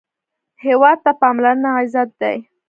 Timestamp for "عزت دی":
1.79-2.37